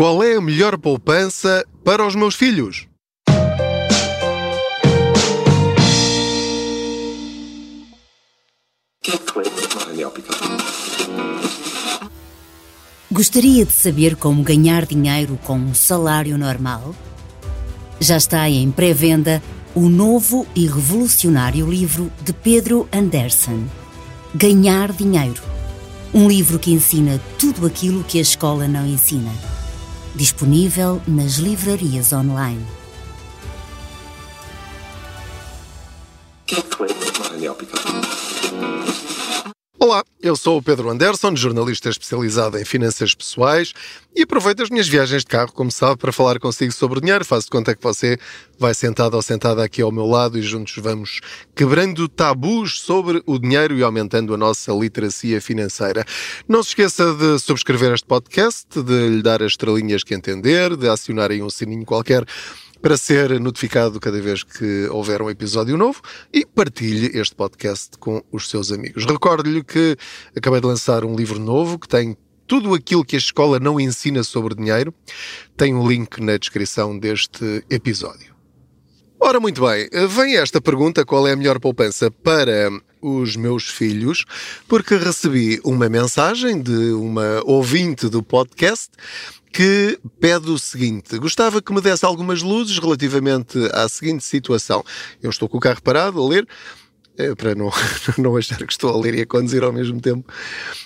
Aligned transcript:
Qual 0.00 0.22
é 0.22 0.34
a 0.34 0.40
melhor 0.40 0.78
poupança 0.78 1.62
para 1.84 2.06
os 2.06 2.14
meus 2.14 2.34
filhos? 2.34 2.88
Gostaria 13.12 13.66
de 13.66 13.72
saber 13.72 14.16
como 14.16 14.42
ganhar 14.42 14.86
dinheiro 14.86 15.38
com 15.44 15.58
um 15.58 15.74
salário 15.74 16.38
normal? 16.38 16.94
Já 18.00 18.16
está 18.16 18.48
em 18.48 18.70
pré-venda 18.70 19.42
o 19.74 19.90
novo 19.90 20.46
e 20.56 20.66
revolucionário 20.66 21.70
livro 21.70 22.10
de 22.22 22.32
Pedro 22.32 22.88
Anderson, 22.90 23.68
Ganhar 24.34 24.92
Dinheiro. 24.92 25.42
Um 26.14 26.26
livro 26.26 26.58
que 26.58 26.72
ensina 26.72 27.20
tudo 27.38 27.66
aquilo 27.66 28.02
que 28.02 28.16
a 28.16 28.22
escola 28.22 28.66
não 28.66 28.86
ensina. 28.86 29.59
Disponível 30.14 31.00
nas 31.06 31.36
livrarias 31.36 32.12
online. 32.12 32.64
Olá, 39.90 40.04
eu 40.22 40.36
sou 40.36 40.56
o 40.56 40.62
Pedro 40.62 40.88
Anderson, 40.88 41.34
jornalista 41.34 41.88
especializado 41.88 42.56
em 42.56 42.64
finanças 42.64 43.12
pessoais 43.12 43.72
e 44.14 44.22
aproveito 44.22 44.62
as 44.62 44.70
minhas 44.70 44.86
viagens 44.86 45.22
de 45.22 45.26
carro, 45.26 45.50
como 45.50 45.68
sabe, 45.68 45.98
para 45.98 46.12
falar 46.12 46.38
consigo 46.38 46.70
sobre 46.70 47.00
dinheiro. 47.00 47.24
Faço 47.24 47.46
de 47.46 47.50
conta 47.50 47.74
que 47.74 47.82
você 47.82 48.16
vai 48.56 48.72
sentado 48.72 49.14
ou 49.14 49.22
sentada 49.22 49.64
aqui 49.64 49.82
ao 49.82 49.90
meu 49.90 50.06
lado 50.06 50.38
e 50.38 50.42
juntos 50.42 50.76
vamos 50.76 51.18
quebrando 51.56 52.08
tabus 52.08 52.80
sobre 52.80 53.20
o 53.26 53.36
dinheiro 53.36 53.76
e 53.76 53.82
aumentando 53.82 54.32
a 54.32 54.36
nossa 54.36 54.72
literacia 54.72 55.40
financeira. 55.40 56.04
Não 56.46 56.62
se 56.62 56.68
esqueça 56.68 57.12
de 57.12 57.40
subscrever 57.40 57.92
este 57.92 58.06
podcast, 58.06 58.80
de 58.80 59.08
lhe 59.08 59.22
dar 59.22 59.42
as 59.42 59.54
estrelinhas 59.54 60.04
que 60.04 60.14
entender, 60.14 60.76
de 60.76 60.88
acionar 60.88 61.32
aí 61.32 61.42
um 61.42 61.50
sininho 61.50 61.84
qualquer 61.84 62.24
para 62.80 62.96
ser 62.96 63.38
notificado 63.38 64.00
cada 64.00 64.20
vez 64.20 64.42
que 64.42 64.86
houver 64.88 65.20
um 65.20 65.30
episódio 65.30 65.76
novo 65.76 66.00
e 66.32 66.46
partilhe 66.46 67.10
este 67.18 67.34
podcast 67.34 67.90
com 67.98 68.22
os 68.32 68.48
seus 68.48 68.72
amigos. 68.72 69.04
Recordo-lhe 69.04 69.62
que 69.62 69.96
acabei 70.36 70.60
de 70.60 70.66
lançar 70.66 71.04
um 71.04 71.14
livro 71.14 71.38
novo 71.38 71.78
que 71.78 71.88
tem 71.88 72.16
tudo 72.46 72.74
aquilo 72.74 73.04
que 73.04 73.14
a 73.14 73.18
escola 73.18 73.60
não 73.60 73.78
ensina 73.78 74.24
sobre 74.24 74.54
dinheiro. 74.54 74.92
Tem 75.56 75.74
um 75.74 75.86
link 75.86 76.20
na 76.20 76.36
descrição 76.36 76.98
deste 76.98 77.64
episódio. 77.70 78.34
Ora, 79.22 79.38
muito 79.38 79.60
bem, 79.60 79.88
vem 80.08 80.36
esta 80.36 80.60
pergunta: 80.60 81.04
qual 81.04 81.28
é 81.28 81.32
a 81.32 81.36
melhor 81.36 81.60
poupança 81.60 82.10
para 82.10 82.70
os 83.02 83.36
meus 83.36 83.68
filhos? 83.68 84.24
Porque 84.66 84.96
recebi 84.96 85.60
uma 85.62 85.90
mensagem 85.90 86.60
de 86.60 86.92
uma 86.92 87.42
ouvinte 87.44 88.08
do 88.08 88.22
podcast 88.22 88.88
que 89.52 89.98
pede 90.18 90.50
o 90.50 90.58
seguinte: 90.58 91.18
gostava 91.18 91.60
que 91.60 91.72
me 91.72 91.80
desse 91.80 92.04
algumas 92.04 92.42
luzes 92.42 92.78
relativamente 92.78 93.58
à 93.72 93.88
seguinte 93.88 94.24
situação. 94.24 94.84
Eu 95.22 95.30
estou 95.30 95.48
com 95.48 95.58
o 95.58 95.60
carro 95.60 95.82
parado 95.82 96.20
a 96.20 96.28
ler. 96.28 96.46
Eh, 97.18 97.34
para 97.34 97.54
não, 97.54 97.70
não 98.16 98.36
achar 98.36 98.64
que 98.64 98.72
estou 98.72 98.90
a 98.90 98.98
ler 98.98 99.14
e 99.14 99.22
a 99.22 99.26
conduzir 99.26 99.62
ao 99.62 99.72
mesmo 99.72 100.00
tempo. 100.00 100.32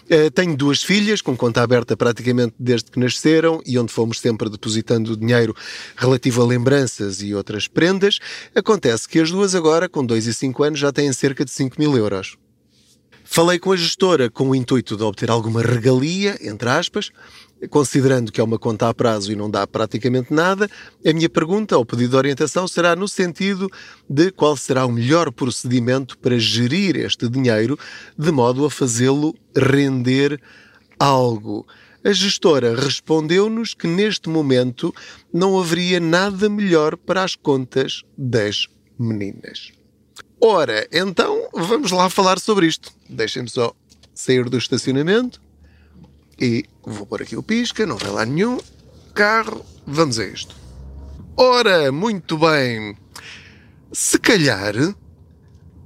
Eh, 0.09 0.31
tenho 0.31 0.57
duas 0.57 0.83
filhas, 0.83 1.21
com 1.21 1.37
conta 1.37 1.63
aberta 1.63 1.97
praticamente 1.97 2.55
desde 2.59 2.91
que 2.91 2.99
nasceram 2.99 3.61
e 3.65 3.79
onde 3.79 3.93
fomos 3.93 4.19
sempre 4.19 4.51
depositando 4.51 5.17
dinheiro 5.17 5.55
relativo 5.97 6.43
a 6.43 6.47
lembranças 6.47 7.23
e 7.23 7.35
outras 7.35 7.69
prendas. 7.69 8.19
Acontece 8.55 9.09
que 9.09 9.21
as 9.21 9.31
duas 9.31 9.55
agora, 9.55 9.89
com 9.89 10.05
2 10.05 10.27
e 10.27 10.35
5 10.35 10.63
anos, 10.65 10.79
já 10.81 10.91
têm 10.91 11.13
cerca 11.13 11.45
de 11.45 11.53
5 11.53 11.77
mil 11.79 11.97
euros. 11.97 12.37
Falei 13.35 13.59
com 13.59 13.73
a 13.73 13.77
gestora 13.77 14.31
com 14.31 14.51
o 14.51 14.55
intuito 14.55 14.97
de 14.97 15.03
obter 15.03 15.29
alguma 15.29 15.61
regalia, 15.61 16.39
entre 16.41 16.69
aspas, 16.69 17.11
considerando 17.69 18.31
que 18.31 18.41
é 18.41 18.45
uma 18.45 18.61
conta 18.61 18.89
a 18.89 18.95
prazo 18.95 19.33
e 19.33 19.35
não 19.35 19.51
dá 19.51 19.67
praticamente 19.67 20.33
nada, 20.33 20.71
a 21.05 21.13
minha 21.13 21.29
pergunta 21.29 21.77
ou 21.77 21.85
pedido 21.85 22.11
de 22.11 22.17
orientação 22.17 22.69
será 22.69 22.95
no 22.95 23.09
sentido 23.09 23.69
de 24.09 24.31
qual 24.31 24.57
será 24.57 24.87
o 24.87 24.93
melhor 24.93 25.33
procedimento 25.33 26.17
para 26.17 26.39
gerir 26.39 26.95
este 26.95 27.29
dinheiro 27.29 27.77
de 28.17 28.31
modo 28.31 28.65
a 28.65 28.71
fazê-lo 28.71 29.35
render 29.57 30.41
algo. 30.97 31.67
A 32.05 32.13
gestora 32.13 32.77
respondeu-nos 32.77 33.75
que 33.75 33.89
neste 33.89 34.29
momento 34.29 34.95
não 35.33 35.59
haveria 35.59 35.99
nada 35.99 36.49
melhor 36.49 36.97
para 36.97 37.25
as 37.25 37.35
contas 37.35 38.05
das 38.17 38.69
meninas. 38.97 39.73
Ora, 40.47 40.87
então 40.93 41.49
vamos 41.55 41.91
lá 41.91 42.11
falar 42.11 42.39
sobre 42.39 42.67
isto. 42.67 42.93
Deixem-me 43.09 43.49
só 43.49 43.75
sair 44.15 44.47
do 44.51 44.59
estacionamento 44.59 45.41
e 46.39 46.67
vou 46.83 47.07
pôr 47.07 47.23
aqui 47.23 47.35
o 47.35 47.43
pisca, 47.43 47.87
não 47.87 47.97
vai 47.97 48.11
lá 48.11 48.27
nenhum. 48.27 48.59
Carro, 49.15 49.65
vamos 49.87 50.19
a 50.19 50.27
isto. 50.27 50.55
Ora, 51.35 51.91
muito 51.91 52.37
bem. 52.37 52.95
Se 53.91 54.19
calhar, 54.19 54.75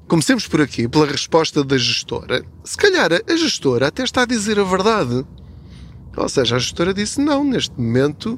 comecemos 0.08 0.48
por 0.48 0.60
aqui, 0.60 0.88
pela 0.88 1.06
resposta 1.06 1.62
da 1.62 1.78
gestora. 1.78 2.44
Se 2.64 2.76
calhar 2.76 3.10
a 3.12 3.36
gestora 3.36 3.86
até 3.86 4.02
está 4.02 4.22
a 4.22 4.26
dizer 4.26 4.58
a 4.58 4.64
verdade. 4.64 5.24
Ou 6.16 6.28
seja, 6.28 6.56
a 6.56 6.58
gestora 6.58 6.92
disse: 6.92 7.20
não, 7.20 7.44
neste 7.44 7.80
momento 7.80 8.36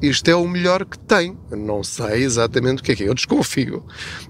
isto 0.00 0.28
é 0.28 0.36
o 0.36 0.46
melhor 0.46 0.84
que 0.84 0.98
tem. 0.98 1.36
Não 1.50 1.82
sei 1.82 2.22
exatamente 2.22 2.80
o 2.80 2.84
que 2.84 2.92
é 2.92 2.96
que 2.96 3.04
é, 3.04 3.08
eu 3.08 3.14
desconfio, 3.14 3.84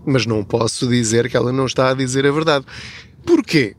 mas 0.04 0.27
não 0.27 0.44
posso 0.44 0.88
dizer 0.88 1.28
que 1.28 1.37
ela 1.37 1.53
não 1.53 1.66
está 1.66 1.91
a 1.91 1.94
dizer 1.94 2.27
a 2.27 2.31
verdade. 2.31 2.65
Porquê? 3.25 3.75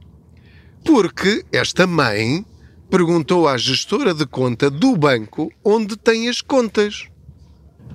Porque 0.84 1.44
esta 1.52 1.88
mãe 1.88 2.46
perguntou 2.90 3.48
à 3.48 3.58
gestora 3.58 4.14
de 4.14 4.26
conta 4.26 4.70
do 4.70 4.96
banco 4.96 5.52
onde 5.64 5.98
tem 5.98 6.30
as 6.30 6.42
contas. 6.42 7.08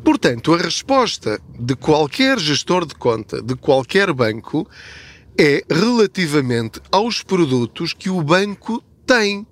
Portanto, 0.04 0.52
a 0.54 0.58
resposta 0.58 1.40
de 1.58 1.76
qualquer 1.76 2.38
gestor 2.38 2.84
de 2.84 2.94
conta, 2.94 3.40
de 3.42 3.54
qualquer 3.54 4.12
banco, 4.12 4.68
é 5.38 5.62
relativamente 5.70 6.80
aos 6.90 7.22
produtos 7.22 7.92
que 7.92 8.10
o 8.10 8.22
banco 8.22 8.82
tem. 9.06 9.46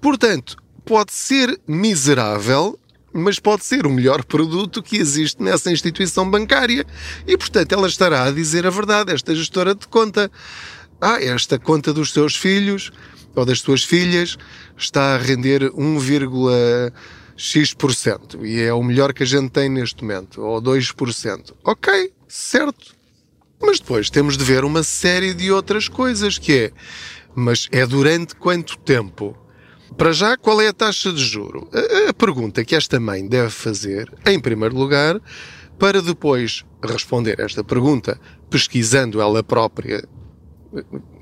Portanto, 0.00 0.56
pode 0.84 1.12
ser 1.12 1.60
miserável, 1.66 2.78
mas 3.12 3.38
pode 3.38 3.64
ser 3.64 3.86
o 3.86 3.90
melhor 3.90 4.24
produto 4.24 4.82
que 4.82 4.96
existe 4.96 5.42
nessa 5.42 5.70
instituição 5.70 6.30
bancária. 6.30 6.86
E, 7.26 7.36
portanto, 7.36 7.72
ela 7.72 7.88
estará 7.88 8.24
a 8.24 8.30
dizer 8.30 8.66
a 8.66 8.70
verdade, 8.70 9.12
esta 9.12 9.34
gestora 9.34 9.74
de 9.74 9.86
conta. 9.88 10.30
Ah, 11.00 11.22
esta 11.22 11.58
conta 11.58 11.92
dos 11.92 12.12
seus 12.12 12.36
filhos 12.36 12.92
ou 13.34 13.44
das 13.44 13.58
suas 13.60 13.84
filhas 13.84 14.38
está 14.76 15.14
a 15.14 15.18
render 15.18 15.70
1,x% 15.72 18.44
e 18.44 18.60
é 18.60 18.72
o 18.72 18.82
melhor 18.82 19.12
que 19.12 19.22
a 19.22 19.26
gente 19.26 19.50
tem 19.50 19.68
neste 19.68 20.02
momento, 20.02 20.42
ou 20.42 20.60
2%. 20.60 21.54
Ok, 21.64 22.12
certo. 22.28 22.98
Mas 23.60 23.78
depois 23.78 24.10
temos 24.10 24.36
de 24.36 24.42
ver 24.44 24.64
uma 24.64 24.82
série 24.82 25.32
de 25.34 25.52
outras 25.52 25.88
coisas 25.88 26.38
que 26.38 26.52
é, 26.52 26.72
mas 27.34 27.68
é 27.70 27.86
durante 27.86 28.34
quanto 28.34 28.76
tempo? 28.78 29.36
Para 29.96 30.12
já, 30.12 30.36
qual 30.36 30.60
é 30.60 30.68
a 30.68 30.72
taxa 30.72 31.12
de 31.12 31.22
juro? 31.24 31.68
A, 31.72 32.10
a 32.10 32.14
pergunta 32.14 32.64
que 32.64 32.74
esta 32.74 32.98
mãe 32.98 33.26
deve 33.26 33.50
fazer, 33.50 34.12
em 34.26 34.38
primeiro 34.38 34.76
lugar, 34.76 35.20
para 35.78 36.02
depois 36.02 36.64
responder 36.82 37.40
esta 37.40 37.64
pergunta, 37.64 38.20
pesquisando 38.48 39.20
ela 39.20 39.42
própria 39.42 40.06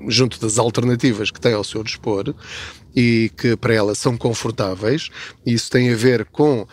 junto 0.07 0.39
das 0.39 0.59
alternativas 0.59 1.31
que 1.31 1.39
tem 1.39 1.53
ao 1.53 1.63
seu 1.63 1.83
dispor 1.83 2.35
e 2.95 3.31
que 3.35 3.55
para 3.55 3.73
ela 3.73 3.95
são 3.95 4.15
confortáveis. 4.17 5.09
Isso 5.45 5.69
tem 5.71 5.91
a 5.91 5.95
ver 5.95 6.25
com 6.25 6.67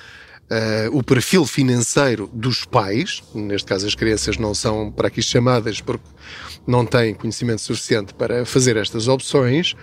Uh, 0.48 0.96
o 0.96 1.02
perfil 1.02 1.44
financeiro 1.44 2.30
dos 2.32 2.64
pais, 2.64 3.20
neste 3.34 3.66
caso 3.66 3.84
as 3.84 3.96
crianças 3.96 4.38
não 4.38 4.54
são 4.54 4.92
para 4.92 5.08
aqui 5.08 5.20
chamadas 5.20 5.80
porque 5.80 6.06
não 6.64 6.86
têm 6.86 7.14
conhecimento 7.14 7.62
suficiente 7.62 8.14
para 8.14 8.46
fazer 8.46 8.76
estas 8.76 9.08
opções, 9.08 9.74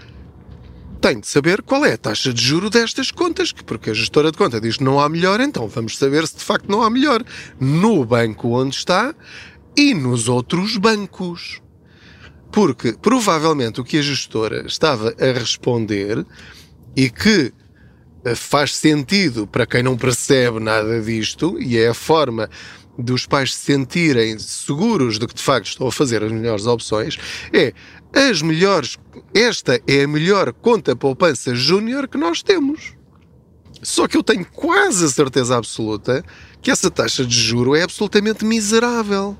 tem 1.03 1.19
de 1.19 1.27
saber 1.27 1.61
qual 1.61 1.85
é 1.85 1.95
a 1.95 1.97
taxa 1.97 2.33
de 2.33 2.41
juro 2.41 2.69
destas 2.69 3.11
contas, 3.11 3.51
porque 3.51 3.89
a 3.89 3.93
gestora 3.93 4.31
de 4.31 4.37
conta 4.37 4.61
diz 4.61 4.77
que 4.77 4.85
não 4.85 5.01
há 5.01 5.09
melhor, 5.09 5.41
então 5.41 5.67
vamos 5.67 5.97
saber 5.97 6.25
se 6.25 6.37
de 6.37 6.43
facto 6.45 6.69
não 6.69 6.81
há 6.81 6.89
melhor 6.89 7.21
no 7.59 8.05
banco 8.05 8.57
onde 8.57 8.77
está 8.77 9.13
e 9.75 9.93
nos 9.93 10.29
outros 10.29 10.77
bancos. 10.77 11.61
Porque 12.53 12.93
provavelmente 12.93 13.81
o 13.81 13.83
que 13.83 13.97
a 13.97 14.01
gestora 14.01 14.65
estava 14.65 15.13
a 15.19 15.37
responder 15.37 16.25
e 16.95 17.09
que 17.09 17.51
eh, 18.23 18.33
faz 18.33 18.73
sentido 18.73 19.45
para 19.45 19.65
quem 19.65 19.83
não 19.83 19.97
percebe 19.97 20.61
nada 20.61 21.01
disto, 21.01 21.59
e 21.59 21.77
é 21.77 21.89
a 21.89 21.93
forma 21.93 22.49
dos 22.97 23.25
pais 23.25 23.53
se 23.55 23.65
sentirem 23.65 24.37
seguros 24.37 25.17
de 25.17 25.27
que 25.27 25.33
de 25.33 25.41
facto 25.41 25.67
estão 25.67 25.87
a 25.87 25.91
fazer 25.91 26.23
as 26.23 26.31
melhores 26.31 26.65
opções, 26.65 27.17
é 27.51 27.73
as 28.13 28.41
melhores, 28.41 28.97
esta 29.33 29.81
é 29.87 30.03
a 30.03 30.07
melhor 30.07 30.53
conta 30.53 30.95
poupança 30.95 31.55
júnior 31.55 32.07
que 32.07 32.17
nós 32.17 32.43
temos. 32.43 32.93
Só 33.81 34.07
que 34.07 34.15
eu 34.15 34.23
tenho 34.23 34.45
quase 34.45 35.05
a 35.05 35.09
certeza 35.09 35.57
absoluta 35.57 36.23
que 36.61 36.71
essa 36.71 36.89
taxa 36.89 37.25
de 37.25 37.35
juro 37.35 37.75
é 37.75 37.81
absolutamente 37.81 38.45
miserável. 38.45 39.37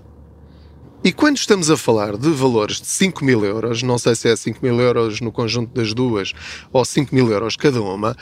E 1.04 1.12
quando 1.12 1.38
estamos 1.38 1.70
a 1.70 1.78
falar 1.78 2.18
de 2.18 2.30
valores 2.30 2.80
de 2.80 2.88
5 2.88 3.24
mil 3.24 3.46
euros, 3.46 3.84
não 3.84 3.98
sei 3.98 4.16
se 4.16 4.30
é 4.30 4.36
5 4.36 4.60
mil 4.62 4.80
euros 4.80 5.20
no 5.22 5.32
conjunto 5.32 5.74
das 5.74 5.94
duas 5.94 6.32
ou 6.72 6.84
5 6.84 7.14
mil 7.14 7.30
euros 7.30 7.56
cada 7.56 7.82
uma, 7.82 8.16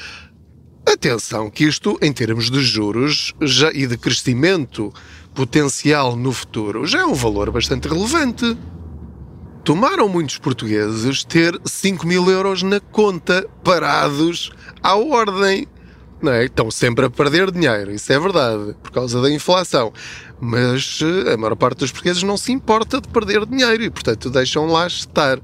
Atenção 0.83 1.49
que 1.49 1.63
isto, 1.63 1.97
em 2.01 2.11
termos 2.11 2.49
de 2.49 2.59
juros 2.59 3.33
já, 3.39 3.71
e 3.71 3.85
de 3.85 3.95
crescimento 3.97 4.91
potencial 5.33 6.15
no 6.15 6.31
futuro, 6.31 6.85
já 6.85 6.99
é 7.01 7.05
um 7.05 7.13
valor 7.13 7.51
bastante 7.51 7.87
relevante. 7.87 8.57
Tomaram 9.63 10.09
muitos 10.09 10.37
portugueses 10.37 11.23
ter 11.23 11.59
5 11.63 12.05
mil 12.05 12.29
euros 12.29 12.63
na 12.63 12.79
conta, 12.79 13.47
parados 13.63 14.51
à 14.81 14.95
ordem. 14.95 15.67
Não 16.21 16.31
é? 16.31 16.45
Estão 16.45 16.69
sempre 16.69 17.05
a 17.05 17.09
perder 17.09 17.51
dinheiro, 17.51 17.91
isso 17.91 18.11
é 18.11 18.19
verdade, 18.19 18.75
por 18.81 18.91
causa 18.91 19.21
da 19.21 19.31
inflação. 19.31 19.91
Mas 20.43 20.99
eh, 21.03 21.33
a 21.33 21.37
maior 21.37 21.55
parte 21.55 21.79
dos 21.79 21.91
portugueses 21.91 22.23
não 22.23 22.35
se 22.35 22.51
importa 22.51 22.99
de 22.99 23.07
perder 23.07 23.45
dinheiro 23.45 23.83
e, 23.83 23.91
portanto, 23.91 24.27
deixam 24.27 24.65
lá 24.65 24.87
estar. 24.87 25.39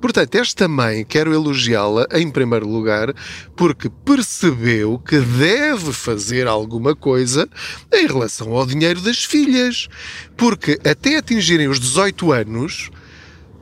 Portanto, 0.00 0.34
esta 0.36 0.66
mãe, 0.66 1.04
quero 1.04 1.34
elogiá-la 1.34 2.06
em 2.12 2.30
primeiro 2.30 2.66
lugar, 2.66 3.12
porque 3.54 3.90
percebeu 3.90 4.98
que 4.98 5.18
deve 5.18 5.92
fazer 5.92 6.46
alguma 6.46 6.96
coisa 6.96 7.46
em 7.92 8.06
relação 8.06 8.54
ao 8.54 8.64
dinheiro 8.64 9.02
das 9.02 9.22
filhas. 9.22 9.88
Porque 10.34 10.80
até 10.82 11.18
atingirem 11.18 11.68
os 11.68 11.78
18 11.78 12.32
anos, 12.32 12.90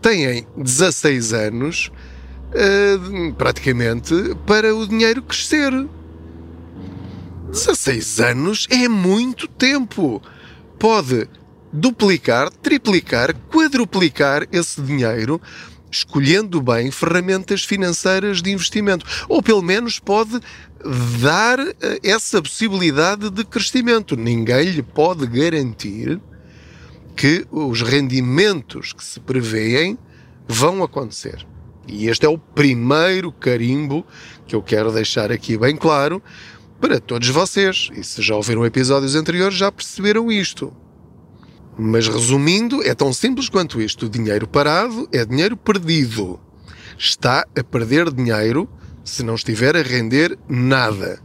têm 0.00 0.46
16 0.56 1.32
anos, 1.32 1.90
uh, 2.52 3.34
praticamente, 3.34 4.14
para 4.46 4.72
o 4.72 4.86
dinheiro 4.86 5.20
crescer. 5.20 5.72
16 7.50 8.20
anos 8.20 8.68
é 8.70 8.88
muito 8.88 9.48
tempo. 9.48 10.22
Pode 10.78 11.28
duplicar, 11.72 12.50
triplicar, 12.50 13.34
quadruplicar 13.50 14.46
esse 14.52 14.80
dinheiro 14.80 15.40
escolhendo 15.90 16.60
bem 16.60 16.90
ferramentas 16.90 17.64
financeiras 17.64 18.42
de 18.42 18.50
investimento. 18.50 19.06
Ou 19.28 19.42
pelo 19.42 19.62
menos 19.62 19.98
pode 19.98 20.40
dar 21.20 21.58
eh, 21.58 21.74
essa 22.02 22.42
possibilidade 22.42 23.30
de 23.30 23.44
crescimento. 23.44 24.16
Ninguém 24.16 24.70
lhe 24.70 24.82
pode 24.82 25.26
garantir 25.26 26.20
que 27.16 27.46
os 27.50 27.80
rendimentos 27.80 28.92
que 28.92 29.02
se 29.02 29.18
prevêem 29.20 29.98
vão 30.46 30.82
acontecer. 30.82 31.46
E 31.88 32.08
este 32.08 32.26
é 32.26 32.28
o 32.28 32.36
primeiro 32.36 33.32
carimbo 33.32 34.04
que 34.46 34.54
eu 34.54 34.62
quero 34.62 34.92
deixar 34.92 35.32
aqui 35.32 35.56
bem 35.56 35.76
claro 35.76 36.22
para 36.80 37.00
todos 37.00 37.28
vocês. 37.28 37.90
E 37.94 38.04
se 38.04 38.22
já 38.22 38.36
ouviram 38.36 38.64
episódios 38.64 39.14
anteriores, 39.14 39.56
já 39.56 39.70
perceberam 39.70 40.30
isto. 40.30 40.72
Mas 41.78 42.08
resumindo, 42.08 42.82
é 42.82 42.94
tão 42.94 43.12
simples 43.12 43.48
quanto 43.48 43.80
isto: 43.80 44.06
o 44.06 44.08
dinheiro 44.08 44.48
parado 44.48 45.08
é 45.12 45.24
dinheiro 45.24 45.56
perdido. 45.56 46.40
Está 46.98 47.46
a 47.58 47.62
perder 47.62 48.12
dinheiro 48.12 48.68
se 49.04 49.22
não 49.22 49.34
estiver 49.34 49.76
a 49.76 49.82
render 49.82 50.38
nada. 50.48 51.20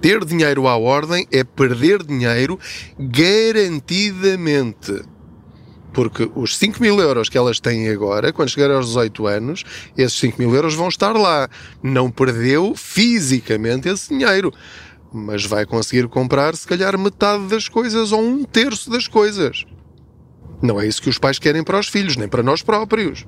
Ter 0.00 0.24
dinheiro 0.24 0.66
à 0.68 0.76
ordem 0.76 1.26
é 1.30 1.44
perder 1.44 2.02
dinheiro 2.02 2.58
garantidamente. 2.98 5.02
Porque 5.94 6.30
os 6.34 6.58
5 6.58 6.82
mil 6.82 7.00
euros 7.00 7.30
que 7.30 7.38
elas 7.38 7.58
têm 7.58 7.88
agora, 7.88 8.32
quando 8.32 8.50
chegarem 8.50 8.76
aos 8.76 8.88
18 8.88 9.26
anos, 9.26 9.64
esses 9.96 10.18
5 10.18 10.38
mil 10.38 10.54
euros 10.54 10.74
vão 10.74 10.88
estar 10.88 11.12
lá. 11.12 11.48
Não 11.82 12.10
perdeu 12.10 12.74
fisicamente 12.76 13.88
esse 13.88 14.10
dinheiro 14.10 14.52
mas 15.16 15.46
vai 15.46 15.64
conseguir 15.64 16.08
comprar 16.08 16.56
se 16.56 16.66
calhar 16.66 16.98
metade 16.98 17.46
das 17.46 17.68
coisas 17.68 18.10
ou 18.10 18.20
um 18.20 18.42
terço 18.42 18.90
das 18.90 19.06
coisas. 19.06 19.64
Não 20.60 20.80
é 20.80 20.88
isso 20.88 21.00
que 21.00 21.08
os 21.08 21.18
pais 21.18 21.38
querem 21.38 21.62
para 21.62 21.78
os 21.78 21.86
filhos, 21.86 22.16
nem 22.16 22.26
para 22.26 22.42
nós 22.42 22.62
próprios. 22.62 23.24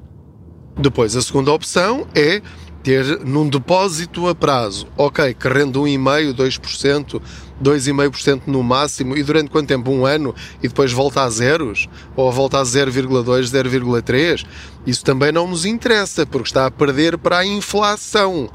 Depois, 0.76 1.14
a 1.14 1.22
segunda 1.22 1.52
opção 1.52 2.06
é 2.12 2.42
ter 2.82 3.20
num 3.24 3.48
depósito 3.48 4.26
a 4.26 4.34
prazo. 4.34 4.88
Ok, 4.96 5.34
que 5.34 5.48
rende 5.48 5.78
1,5%, 5.78 6.34
2%, 6.34 7.22
2,5% 7.62 8.42
no 8.46 8.62
máximo, 8.62 9.16
e 9.16 9.22
durante 9.22 9.50
quanto 9.50 9.68
tempo? 9.68 9.90
Um 9.90 10.04
ano, 10.04 10.34
e 10.62 10.68
depois 10.68 10.92
volta 10.92 11.22
a 11.22 11.30
zeros? 11.30 11.88
Ou 12.14 12.30
volta 12.30 12.60
a 12.60 12.62
0,2%, 12.62 13.22
0,3%? 13.44 14.46
Isso 14.86 15.04
também 15.04 15.32
não 15.32 15.48
nos 15.48 15.64
interessa, 15.64 16.26
porque 16.26 16.48
está 16.48 16.66
a 16.66 16.70
perder 16.70 17.18
para 17.18 17.38
a 17.38 17.46
inflação. 17.46 18.48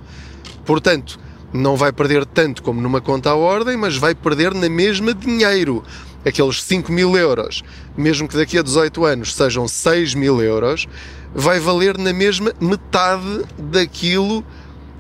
Portanto, 0.66 1.20
não 1.54 1.76
vai 1.76 1.92
perder 1.92 2.26
tanto 2.26 2.64
como 2.64 2.82
numa 2.82 3.02
conta 3.02 3.32
à 3.32 3.36
ordem, 3.36 3.76
mas 3.76 3.98
vai 3.98 4.16
perder 4.16 4.54
na 4.54 4.70
mesma 4.70 5.14
dinheiro. 5.14 5.84
Aqueles 6.24 6.62
5 6.64 6.92
mil 6.92 7.18
euros, 7.18 7.64
mesmo 7.98 8.28
que 8.28 8.38
daqui 8.38 8.58
a 8.58 8.62
18 8.62 9.04
anos 9.04 9.34
sejam 9.34 9.68
6 9.68 10.14
mil 10.14 10.42
euros, 10.42 10.88
vai 11.34 11.60
valer 11.60 11.98
na 11.98 12.14
mesma 12.14 12.54
metade 12.62 13.44
daquilo 13.58 14.46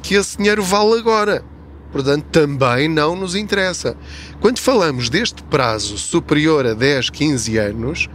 que 0.01 0.15
esse 0.15 0.37
dinheiro 0.37 0.63
vale 0.63 0.97
agora. 0.97 1.43
Portanto, 1.91 2.25
também 2.31 2.87
não 2.87 3.15
nos 3.15 3.35
interessa. 3.35 3.97
Quando 4.39 4.59
falamos 4.59 5.09
deste 5.09 5.43
prazo 5.43 5.97
superior 5.97 6.65
a 6.65 6.73
10, 6.73 7.09
15 7.09 7.57
anos, 7.57 8.09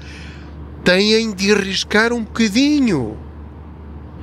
têm 0.83 1.33
de 1.33 1.53
arriscar 1.53 2.13
um 2.13 2.25
bocadinho. 2.25 3.17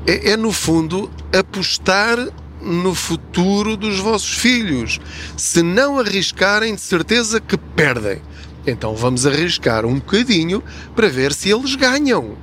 É, 0.08 0.32
é 0.32 0.38
no 0.38 0.52
fundo, 0.52 1.10
apostar 1.38 2.18
no 2.62 2.96
futuro 2.96 3.78
dos 3.78 4.00
vossos 4.00 4.34
filhos. 4.34 5.00
Se 5.38 5.62
não 5.62 6.00
arriscarem, 6.00 6.74
de 6.74 6.82
certeza 6.82 7.40
que 7.40 7.58
perdem. 7.58 8.22
Então 8.66 8.96
vamos 8.96 9.26
arriscar 9.26 9.86
um 9.86 9.96
bocadinho 9.96 10.64
para 10.96 11.10
ver 11.10 11.34
se 11.34 11.50
eles 11.50 11.76
ganham. 11.76 12.38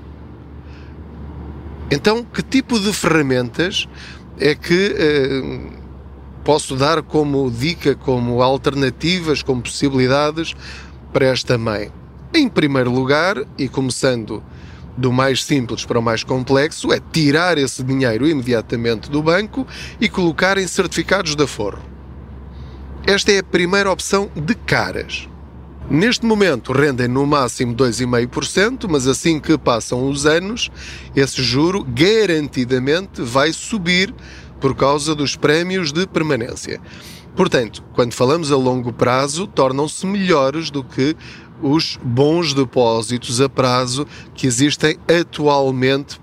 Então, 1.91 2.23
que 2.23 2.43
tipo 2.43 2.79
de 2.79 2.93
ferramentas 2.93 3.89
é 4.39 4.55
que 4.55 4.95
eh, 4.97 5.80
posso 6.44 6.76
dar 6.76 7.02
como 7.02 7.50
dica, 7.50 7.94
como 7.94 8.42
alternativas, 8.42 9.42
como 9.42 9.62
possibilidades 9.62 10.54
para 11.12 11.26
esta 11.26 11.58
mãe? 11.58 11.90
Em 12.34 12.48
primeiro 12.48 12.90
lugar, 12.90 13.37
e 13.58 13.69
começando 13.69 14.42
do 14.96 15.12
mais 15.12 15.44
simples 15.44 15.84
para 15.84 15.98
o 15.98 16.02
mais 16.02 16.22
complexo 16.22 16.92
é 16.92 17.00
tirar 17.12 17.56
esse 17.58 17.82
dinheiro 17.82 18.28
imediatamente 18.28 19.10
do 19.10 19.22
banco 19.22 19.66
e 20.00 20.08
colocar 20.08 20.58
em 20.58 20.66
certificados 20.66 21.34
de 21.34 21.42
aforro. 21.42 21.81
Esta 23.06 23.32
é 23.32 23.38
a 23.38 23.42
primeira 23.42 23.90
opção 23.90 24.31
de 24.37 24.54
caras. 24.54 25.28
Neste 25.90 26.25
momento 26.25 26.72
rendem 26.72 27.08
no 27.08 27.26
máximo 27.26 27.75
2,5%, 27.75 28.87
mas 28.88 29.08
assim 29.08 29.40
que 29.40 29.58
passam 29.58 30.08
os 30.08 30.25
anos, 30.25 30.70
esse 31.16 31.42
juro 31.42 31.82
garantidamente 31.82 33.22
vai 33.22 33.52
subir 33.52 34.14
por 34.61 34.75
causa 34.75 35.15
dos 35.15 35.37
prémios 35.37 35.93
de 35.93 36.07
permanência. 36.07 36.81
Portanto, 37.35 37.83
quando 37.95 38.12
falamos 38.12 38.53
a 38.53 38.57
longo 38.57 38.93
prazo, 38.93 39.47
tornam-se 39.47 40.07
melhores 40.07 40.71
do 40.71 40.85
que 40.85 41.17
os 41.62 41.99
bons 42.02 42.55
depósitos 42.55 43.40
a 43.40 43.49
prazo 43.49 44.07
que 44.35 44.47
existem 44.47 44.99
atualmente 45.09 46.21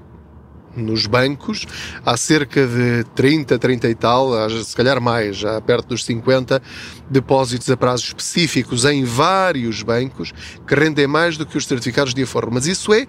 nos 0.75 1.07
bancos. 1.07 1.65
Há 2.05 2.15
cerca 2.15 2.65
de 2.67 3.03
30, 3.15 3.57
30 3.57 3.89
e 3.89 3.95
tal, 3.95 4.49
se 4.49 4.75
calhar 4.75 5.01
mais, 5.01 5.37
já 5.37 5.59
perto 5.59 5.89
dos 5.89 6.05
50 6.05 6.61
depósitos 7.09 7.69
a 7.69 7.75
prazo 7.75 8.03
específicos 8.03 8.85
em 8.85 9.03
vários 9.03 9.81
bancos 9.81 10.31
que 10.67 10.75
rendem 10.75 11.07
mais 11.07 11.37
do 11.37 11.45
que 11.45 11.57
os 11.57 11.65
certificados 11.65 12.13
de 12.13 12.23
aforro. 12.23 12.51
Mas 12.51 12.67
isso 12.67 12.93
é 12.93 13.07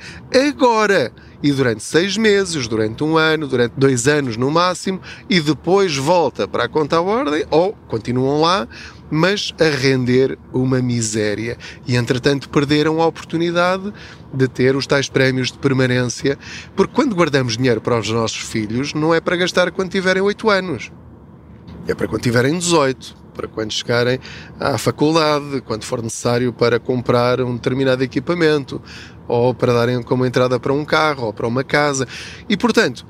agora! 0.49 1.13
E 1.43 1.53
durante 1.53 1.83
seis 1.83 2.17
meses, 2.17 2.67
durante 2.67 3.05
um 3.05 3.17
ano, 3.17 3.47
durante 3.47 3.75
dois 3.77 4.09
anos 4.09 4.37
no 4.37 4.51
máximo, 4.51 5.01
e 5.31 5.41
depois 5.41 5.97
volta 5.97 6.49
para 6.49 6.65
a 6.65 6.69
conta 6.69 6.97
à 6.97 7.01
ordem 7.01 7.45
ou 7.51 7.73
continuam 7.87 8.41
lá 8.41 8.67
mas 9.11 9.55
a 9.61 9.65
render 9.75 10.39
uma 10.53 10.81
miséria. 10.81 11.57
E 11.87 11.97
entretanto 11.97 12.49
perderam 12.49 13.01
a 13.01 13.07
oportunidade 13.07 13.93
de 14.33 14.49
ter 14.49 14.77
os 14.77 14.87
tais 14.87 15.09
prémios 15.09 15.51
de 15.51 15.59
permanência, 15.59 16.39
porque 16.77 16.95
quando 16.95 17.15
guardamos 17.15 17.57
dinheiro 17.57 17.81
para 17.81 17.99
os 17.99 18.11
nossos 18.11 18.41
filhos, 18.41 18.95
não 18.95 19.15
é 19.15 19.21
para 19.21 19.37
gastar 19.37 19.71
quando 19.71 19.91
tiverem 19.91 20.23
8 20.23 20.51
anos, 20.51 20.93
é 21.87 21.95
para 21.95 22.07
quando 22.07 22.23
tiverem 22.23 22.59
18, 22.59 23.17
para 23.35 23.49
quando 23.49 23.73
chegarem 23.73 24.19
à 24.59 24.77
faculdade, 24.77 25.63
quando 25.65 25.85
for 25.85 26.03
necessário 26.03 26.53
para 26.53 26.79
comprar 26.79 27.41
um 27.41 27.55
determinado 27.55 28.03
equipamento, 28.03 28.83
ou 29.29 29.55
para 29.55 29.73
darem 29.73 30.03
como 30.03 30.25
entrada 30.25 30.59
para 30.59 30.73
um 30.73 30.85
carro 30.85 31.27
ou 31.27 31.33
para 31.33 31.47
uma 31.47 31.63
casa. 31.63 32.09
E 32.49 32.57
portanto, 32.57 33.07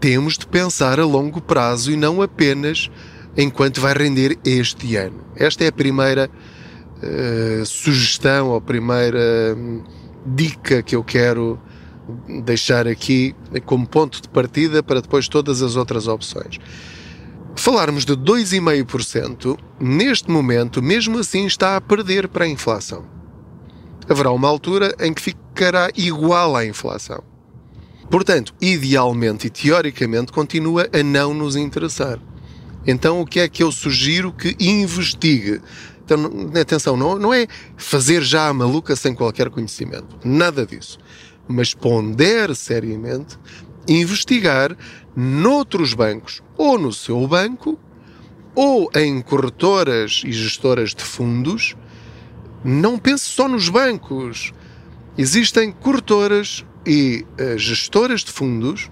temos 0.00 0.38
de 0.38 0.46
pensar 0.46 0.98
a 0.98 1.04
longo 1.04 1.40
prazo 1.40 1.92
e 1.92 1.96
não 1.96 2.22
apenas 2.22 2.90
enquanto 3.36 3.80
vai 3.80 3.92
render 3.92 4.38
este 4.44 4.96
ano. 4.96 5.20
Esta 5.36 5.64
é 5.64 5.68
a 5.68 5.72
primeira 5.72 6.30
uh, 7.02 7.66
sugestão 7.66 8.48
ou 8.48 8.56
a 8.56 8.60
primeira 8.60 9.54
um, 9.56 9.84
dica 10.26 10.82
que 10.82 10.96
eu 10.96 11.04
quero 11.04 11.60
deixar 12.42 12.88
aqui 12.88 13.34
como 13.66 13.86
ponto 13.86 14.22
de 14.22 14.28
partida 14.28 14.82
para 14.82 15.02
depois 15.02 15.28
todas 15.28 15.62
as 15.62 15.76
outras 15.76 16.08
opções. 16.08 16.58
Falarmos 17.54 18.04
de 18.04 18.16
2,5%, 18.16 19.58
neste 19.80 20.30
momento, 20.30 20.82
mesmo 20.82 21.18
assim, 21.18 21.44
está 21.44 21.76
a 21.76 21.80
perder 21.80 22.28
para 22.28 22.44
a 22.44 22.48
inflação. 22.48 23.17
Haverá 24.08 24.30
uma 24.30 24.48
altura 24.48 24.94
em 25.00 25.12
que 25.12 25.20
ficará 25.20 25.90
igual 25.96 26.56
à 26.56 26.64
inflação. 26.64 27.22
Portanto, 28.10 28.54
idealmente 28.60 29.48
e 29.48 29.50
teoricamente, 29.50 30.32
continua 30.32 30.88
a 30.92 31.02
não 31.02 31.34
nos 31.34 31.56
interessar 31.56 32.18
Então, 32.86 33.20
o 33.20 33.26
que 33.26 33.40
é 33.40 33.48
que 33.48 33.62
eu 33.62 33.70
sugiro 33.70 34.32
que 34.32 34.56
investigue? 34.58 35.60
Então, 36.02 36.18
atenção, 36.58 36.96
não, 36.96 37.18
não 37.18 37.34
é 37.34 37.46
fazer 37.76 38.22
já 38.22 38.48
a 38.48 38.54
maluca 38.54 38.96
sem 38.96 39.14
qualquer 39.14 39.50
conhecimento. 39.50 40.16
Nada 40.24 40.64
disso. 40.64 40.98
Mas 41.46 41.74
pondere 41.74 42.54
seriamente, 42.54 43.38
investigar 43.86 44.74
noutros 45.14 45.92
bancos, 45.92 46.42
ou 46.56 46.78
no 46.78 46.92
seu 46.94 47.26
banco, 47.26 47.78
ou 48.54 48.90
em 48.96 49.20
corretoras 49.20 50.22
e 50.24 50.32
gestoras 50.32 50.94
de 50.94 51.04
fundos. 51.04 51.76
Não 52.64 52.98
pense 52.98 53.24
só 53.24 53.48
nos 53.48 53.68
bancos. 53.68 54.52
Existem 55.16 55.70
corretoras 55.72 56.64
e 56.86 57.24
uh, 57.40 57.58
gestoras 57.58 58.22
de 58.22 58.32
fundos. 58.32 58.90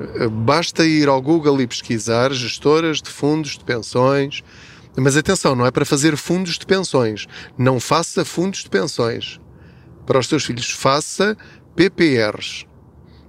Uh, 0.00 0.30
basta 0.30 0.84
ir 0.84 1.08
ao 1.08 1.20
Google 1.20 1.60
e 1.60 1.66
pesquisar 1.66 2.32
gestoras 2.32 3.00
de 3.00 3.10
fundos 3.10 3.58
de 3.58 3.64
pensões. 3.64 4.42
Mas 4.96 5.16
atenção, 5.16 5.54
não 5.54 5.64
é 5.64 5.70
para 5.70 5.84
fazer 5.84 6.16
fundos 6.16 6.58
de 6.58 6.66
pensões. 6.66 7.26
Não 7.56 7.80
faça 7.80 8.24
fundos 8.24 8.62
de 8.62 8.70
pensões. 8.70 9.40
Para 10.06 10.18
os 10.18 10.26
seus 10.26 10.44
filhos, 10.44 10.70
faça 10.70 11.36
PPRs 11.76 12.66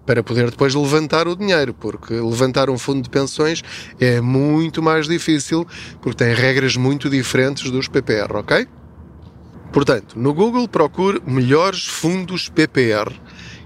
para 0.05 0.22
poder 0.22 0.50
depois 0.50 0.75
levantar 0.75 1.27
o 1.27 1.36
dinheiro, 1.36 1.74
porque 1.74 2.13
levantar 2.13 2.70
um 2.70 2.77
fundo 2.77 3.01
de 3.01 3.10
pensões 3.10 3.63
é 4.00 4.20
muito 4.20 4.82
mais 4.82 5.08
difícil, 5.08 5.65
porque 6.01 6.25
tem 6.25 6.34
regras 6.34 6.75
muito 6.75 7.10
diferentes 7.10 7.72
dos 7.72 7.88
PPR, 7.88 8.36
ok? 8.36 8.67
Portanto, 9.74 10.20
no 10.20 10.36
Google 10.36 10.68
procure 10.68 11.20
melhores 11.25 11.88
fundos 11.88 12.48
PPR 12.48 13.12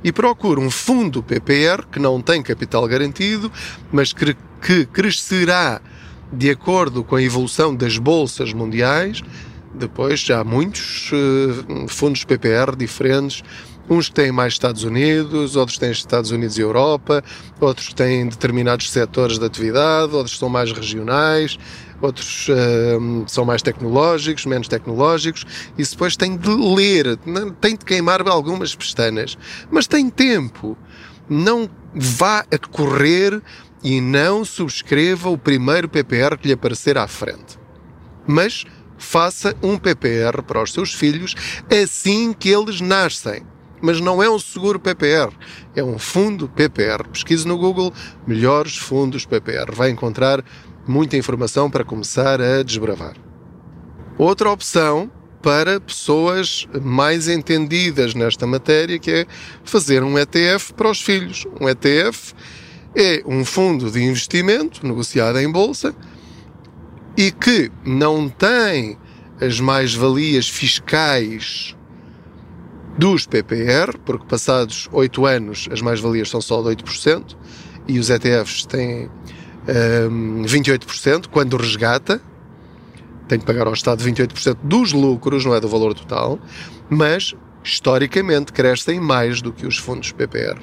e 0.01 0.11
procure 0.11 0.59
um 0.59 0.71
fundo 0.71 1.21
PPR 1.21 1.85
que 1.91 1.99
não 1.99 2.21
tem 2.21 2.41
capital 2.41 2.87
garantido, 2.87 3.51
mas 3.91 4.13
que, 4.13 4.33
que 4.61 4.85
crescerá 4.85 5.81
de 6.31 6.49
acordo 6.49 7.03
com 7.03 7.17
a 7.17 7.21
evolução 7.21 7.75
das 7.75 7.97
bolsas 7.97 8.53
mundiais. 8.53 9.21
Depois 9.75 10.21
já 10.21 10.39
há 10.39 10.43
muitos 10.45 11.11
uh, 11.11 11.87
fundos 11.89 12.23
PPR 12.23 12.73
diferentes 12.75 13.43
Uns 13.89 14.09
têm 14.09 14.33
mais 14.33 14.53
Estados 14.53 14.83
Unidos, 14.83 15.55
outros 15.55 15.77
têm 15.77 15.91
Estados 15.91 16.31
Unidos 16.31 16.57
e 16.57 16.61
Europa, 16.61 17.23
outros 17.59 17.93
têm 17.93 18.27
determinados 18.27 18.91
setores 18.91 19.39
de 19.39 19.45
atividade, 19.45 20.13
outros 20.13 20.37
são 20.37 20.49
mais 20.49 20.73
regionais, 20.73 21.57
outros 22.01 22.47
uh, 22.49 23.23
são 23.27 23.45
mais 23.45 23.61
tecnológicos, 23.61 24.45
menos 24.45 24.67
tecnológicos. 24.67 25.45
Isso 25.77 25.91
depois 25.91 26.15
tem 26.15 26.37
de 26.37 26.49
ler, 26.49 27.17
tem 27.59 27.75
de 27.75 27.85
queimar 27.85 28.27
algumas 28.27 28.75
pestanas, 28.75 29.37
mas 29.71 29.87
tem 29.87 30.09
tempo. 30.09 30.77
Não 31.29 31.69
vá 31.93 32.45
a 32.51 32.57
correr 32.57 33.41
e 33.83 33.99
não 33.99 34.45
subscreva 34.45 35.29
o 35.29 35.37
primeiro 35.37 35.89
PPR 35.89 36.37
que 36.37 36.47
lhe 36.47 36.53
aparecer 36.53 36.97
à 36.97 37.07
frente. 37.07 37.59
Mas 38.25 38.65
faça 38.97 39.55
um 39.61 39.77
PPR 39.77 40.41
para 40.45 40.61
os 40.61 40.73
seus 40.73 40.93
filhos 40.93 41.35
assim 41.69 42.33
que 42.33 42.49
eles 42.49 42.81
nascem 42.81 43.45
mas 43.81 44.01
não 44.01 44.21
é 44.21 44.29
um 44.29 44.39
seguro 44.39 44.79
PPR, 44.79 45.31
é 45.75 45.83
um 45.83 45.99
fundo 45.99 46.49
PPR. 46.49 47.07
Pesquise 47.11 47.47
no 47.47 47.57
Google 47.57 47.93
melhores 48.25 48.75
fundos 48.75 49.25
PPR. 49.25 49.71
Vai 49.71 49.89
encontrar 49.89 50.43
muita 50.87 51.17
informação 51.17 51.69
para 51.69 51.83
começar 51.83 52.41
a 52.41 52.63
desbravar. 52.63 53.15
Outra 54.17 54.49
opção 54.49 55.11
para 55.41 55.79
pessoas 55.79 56.67
mais 56.81 57.27
entendidas 57.27 58.13
nesta 58.13 58.47
matéria, 58.47 58.99
que 58.99 59.11
é 59.11 59.25
fazer 59.63 60.03
um 60.03 60.17
ETF 60.17 60.73
para 60.73 60.89
os 60.89 61.01
filhos. 61.01 61.45
Um 61.61 61.69
ETF 61.69 62.33
é 62.95 63.21
um 63.25 63.45
fundo 63.45 63.91
de 63.91 64.03
investimento 64.03 64.85
negociado 64.85 65.39
em 65.39 65.49
bolsa 65.49 65.95
e 67.15 67.31
que 67.31 67.71
não 67.85 68.27
tem 68.27 68.97
as 69.39 69.59
mais-valias 69.59 70.49
fiscais 70.49 71.75
dos 72.97 73.27
PPR, 73.27 73.97
porque 74.03 74.25
passados 74.25 74.89
8 74.91 75.25
anos 75.25 75.69
as 75.71 75.81
mais-valias 75.81 76.29
são 76.29 76.41
só 76.41 76.61
de 76.61 76.69
8% 76.83 77.37
e 77.87 77.99
os 77.99 78.09
ETFs 78.09 78.65
têm 78.65 79.09
um, 80.09 80.43
28% 80.43 81.27
quando 81.27 81.57
resgata, 81.57 82.21
tem 83.27 83.39
que 83.39 83.45
pagar 83.45 83.67
ao 83.67 83.73
Estado 83.73 84.03
28% 84.03 84.57
dos 84.63 84.93
lucros, 84.93 85.45
não 85.45 85.53
é 85.53 85.59
do 85.59 85.67
valor 85.67 85.93
total, 85.93 86.39
mas 86.89 87.35
historicamente 87.63 88.53
crescem 88.53 88.99
mais 88.99 89.41
do 89.41 89.51
que 89.51 89.67
os 89.67 89.77
fundos 89.77 90.11
PPR. 90.11 90.57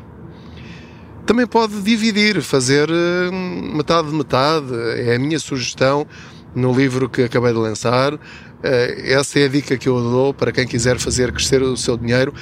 Também 1.26 1.46
pode 1.46 1.80
dividir, 1.82 2.40
fazer 2.42 2.90
hum, 2.90 3.72
metade 3.76 4.08
de 4.08 4.14
metade, 4.14 4.66
é 4.96 5.14
a 5.14 5.18
minha 5.18 5.38
sugestão 5.38 6.06
no 6.54 6.72
livro 6.72 7.08
que 7.08 7.22
acabei 7.22 7.52
de 7.52 7.58
lançar. 7.58 8.18
Eh, 8.62 9.12
essa 9.12 9.38
é 9.38 9.44
a 9.44 9.48
dica 9.48 9.76
que 9.76 9.88
eu 9.88 10.00
dou 10.00 10.34
para 10.34 10.52
quem 10.52 10.66
quiser 10.66 10.98
fazer 10.98 11.32
crescer 11.32 11.62
o 11.62 11.76
seu 11.76 11.96
dinheiro 11.96 12.32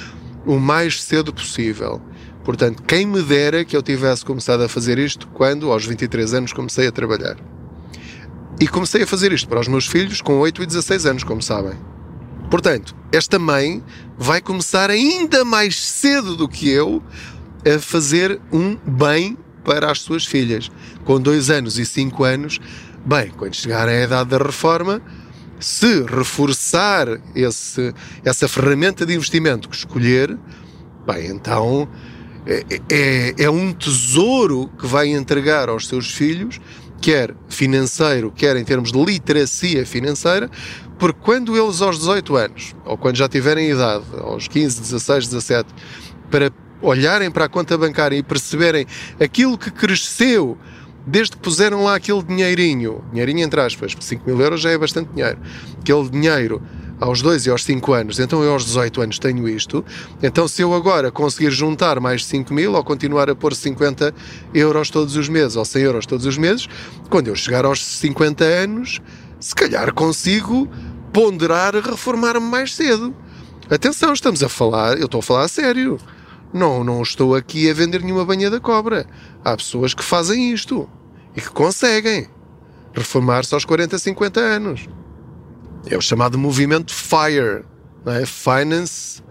o 0.45 0.59
mais 0.59 1.01
cedo 1.01 1.33
possível. 1.33 2.01
Portanto, 2.43 2.83
quem 2.83 3.05
me 3.05 3.21
dera 3.21 3.63
que 3.63 3.75
eu 3.75 3.81
tivesse 3.81 4.25
começado 4.25 4.61
a 4.63 4.69
fazer 4.69 4.97
isto 4.97 5.27
quando, 5.29 5.71
aos 5.71 5.85
23 5.85 6.33
anos, 6.33 6.53
comecei 6.53 6.87
a 6.87 6.91
trabalhar. 6.91 7.37
E 8.59 8.67
comecei 8.67 9.03
a 9.03 9.07
fazer 9.07 9.31
isto 9.31 9.47
para 9.47 9.59
os 9.59 9.67
meus 9.67 9.87
filhos 9.87 10.21
com 10.21 10.39
8 10.39 10.63
e 10.63 10.65
16 10.65 11.05
anos, 11.05 11.23
como 11.23 11.41
sabem. 11.41 11.77
Portanto, 12.49 12.95
esta 13.11 13.39
mãe 13.39 13.83
vai 14.17 14.41
começar 14.41 14.89
ainda 14.89 15.43
mais 15.43 15.79
cedo 15.81 16.35
do 16.35 16.47
que 16.47 16.69
eu 16.69 17.01
a 17.65 17.79
fazer 17.79 18.39
um 18.51 18.75
bem 18.85 19.37
para 19.63 19.89
as 19.89 20.01
suas 20.01 20.25
filhas. 20.25 20.69
Com 21.05 21.19
2 21.19 21.49
anos 21.49 21.79
e 21.79 21.85
5 21.85 22.23
anos, 22.23 22.59
Bem, 23.05 23.31
quando 23.35 23.53
chegar 23.53 23.89
à 23.89 24.01
idade 24.01 24.29
da 24.29 24.37
reforma, 24.37 25.01
se 25.59 26.03
reforçar 26.03 27.05
esse, 27.35 27.93
essa 28.23 28.47
ferramenta 28.47 29.05
de 29.05 29.13
investimento 29.13 29.67
que 29.67 29.75
escolher, 29.75 30.37
bem, 31.05 31.27
então 31.27 31.89
é, 32.45 32.63
é, 32.89 33.43
é 33.43 33.49
um 33.49 33.71
tesouro 33.71 34.69
que 34.79 34.85
vai 34.85 35.07
entregar 35.07 35.69
aos 35.69 35.87
seus 35.87 36.11
filhos, 36.11 36.59
quer 37.01 37.35
financeiro, 37.49 38.31
quer 38.31 38.55
em 38.55 38.63
termos 38.63 38.91
de 38.91 39.03
literacia 39.03 39.85
financeira, 39.85 40.49
porque 40.97 41.19
quando 41.21 41.57
eles 41.57 41.81
aos 41.81 41.99
18 41.99 42.35
anos, 42.35 42.75
ou 42.85 42.97
quando 42.97 43.15
já 43.15 43.27
tiverem 43.27 43.69
idade, 43.69 44.05
aos 44.19 44.47
15, 44.47 44.81
16, 44.81 45.27
17, 45.27 45.69
para 46.29 46.51
olharem 46.81 47.31
para 47.31 47.45
a 47.45 47.49
conta 47.49 47.77
bancária 47.77 48.15
e 48.17 48.23
perceberem 48.23 48.85
aquilo 49.19 49.57
que 49.57 49.71
cresceu 49.71 50.57
desde 51.05 51.35
que 51.35 51.41
puseram 51.41 51.83
lá 51.83 51.95
aquele 51.95 52.23
dinheirinho, 52.23 53.03
dinheirinho 53.11 53.41
entre 53.41 53.59
aspas, 53.59 53.95
5 53.99 54.25
mil 54.25 54.39
euros 54.39 54.61
já 54.61 54.71
é 54.71 54.77
bastante 54.77 55.09
dinheiro, 55.13 55.37
aquele 55.79 56.09
dinheiro 56.09 56.61
aos 56.99 57.21
2 57.21 57.47
e 57.47 57.49
aos 57.49 57.63
5 57.63 57.93
anos, 57.93 58.19
então 58.19 58.43
eu 58.43 58.53
aos 58.53 58.65
18 58.65 59.01
anos 59.01 59.19
tenho 59.19 59.47
isto, 59.47 59.83
então 60.21 60.47
se 60.47 60.61
eu 60.61 60.73
agora 60.73 61.11
conseguir 61.11 61.51
juntar 61.51 61.99
mais 61.99 62.25
5 62.25 62.53
mil 62.53 62.73
ou 62.73 62.83
continuar 62.83 63.29
a 63.29 63.35
pôr 63.35 63.53
50 63.53 64.13
euros 64.53 64.89
todos 64.89 65.15
os 65.15 65.27
meses 65.27 65.55
ou 65.55 65.65
100 65.65 65.81
euros 65.81 66.05
todos 66.05 66.25
os 66.25 66.37
meses, 66.37 66.67
quando 67.09 67.27
eu 67.27 67.35
chegar 67.35 67.65
aos 67.65 67.83
50 67.83 68.43
anos, 68.43 69.01
se 69.39 69.53
calhar 69.53 69.93
consigo 69.93 70.69
ponderar 71.11 71.75
reformar-me 71.75 72.45
mais 72.45 72.73
cedo. 72.73 73.13
Atenção, 73.69 74.13
estamos 74.13 74.41
a 74.43 74.49
falar, 74.49 74.97
eu 74.97 75.05
estou 75.05 75.19
a 75.19 75.23
falar 75.23 75.43
a 75.43 75.47
sério. 75.47 75.99
Não, 76.53 76.83
não 76.83 77.01
estou 77.01 77.35
aqui 77.35 77.69
a 77.69 77.73
vender 77.73 78.01
nenhuma 78.01 78.23
banha 78.23 78.49
da 78.49 78.59
cobra. 78.59 79.07
Há 79.43 79.55
pessoas 79.57 79.93
que 79.93 80.03
fazem 80.03 80.51
isto 80.51 80.87
e 81.35 81.41
que 81.41 81.49
conseguem 81.49 82.27
reformar-se 82.93 83.53
aos 83.53 83.65
40, 83.65 83.97
50 83.97 84.39
anos. 84.39 84.87
É 85.85 85.97
o 85.97 86.01
chamado 86.01 86.37
movimento 86.37 86.93
FIRE, 86.93 87.65
é? 88.05 88.25
Finance, 88.25 89.21